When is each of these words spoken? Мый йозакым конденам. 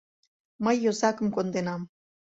Мый 0.63 0.75
йозакым 0.83 1.27
конденам. 1.35 1.81